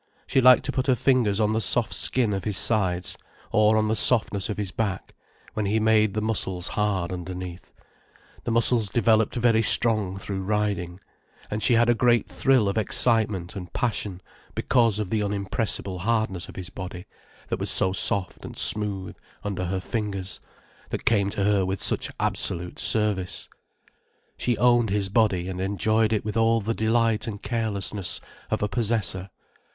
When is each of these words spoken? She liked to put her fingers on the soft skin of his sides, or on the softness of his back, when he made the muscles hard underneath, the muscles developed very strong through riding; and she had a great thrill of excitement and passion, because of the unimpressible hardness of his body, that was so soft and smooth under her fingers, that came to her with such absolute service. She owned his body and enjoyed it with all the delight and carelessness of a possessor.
She 0.25 0.41
liked 0.41 0.65
to 0.65 0.71
put 0.71 0.87
her 0.87 0.95
fingers 0.95 1.39
on 1.39 1.53
the 1.53 1.61
soft 1.61 1.93
skin 1.93 2.33
of 2.33 2.43
his 2.43 2.57
sides, 2.57 3.19
or 3.51 3.77
on 3.77 3.87
the 3.87 3.95
softness 3.95 4.49
of 4.49 4.57
his 4.57 4.71
back, 4.71 5.13
when 5.53 5.67
he 5.67 5.79
made 5.79 6.15
the 6.15 6.23
muscles 6.23 6.69
hard 6.69 7.11
underneath, 7.13 7.71
the 8.43 8.49
muscles 8.49 8.89
developed 8.89 9.35
very 9.35 9.61
strong 9.61 10.17
through 10.17 10.41
riding; 10.41 10.99
and 11.51 11.61
she 11.61 11.75
had 11.75 11.87
a 11.87 11.93
great 11.93 12.27
thrill 12.27 12.67
of 12.67 12.79
excitement 12.79 13.55
and 13.55 13.73
passion, 13.73 14.23
because 14.55 14.97
of 14.97 15.11
the 15.11 15.21
unimpressible 15.21 15.99
hardness 15.99 16.49
of 16.49 16.55
his 16.55 16.71
body, 16.71 17.05
that 17.49 17.59
was 17.59 17.69
so 17.69 17.93
soft 17.93 18.43
and 18.43 18.57
smooth 18.57 19.15
under 19.43 19.65
her 19.65 19.79
fingers, 19.79 20.39
that 20.89 21.05
came 21.05 21.29
to 21.29 21.43
her 21.43 21.63
with 21.63 21.79
such 21.79 22.09
absolute 22.19 22.79
service. 22.79 23.47
She 24.35 24.57
owned 24.57 24.89
his 24.89 25.09
body 25.09 25.47
and 25.47 25.61
enjoyed 25.61 26.11
it 26.11 26.25
with 26.25 26.37
all 26.37 26.59
the 26.59 26.73
delight 26.73 27.27
and 27.27 27.39
carelessness 27.39 28.19
of 28.49 28.63
a 28.63 28.67
possessor. 28.67 29.29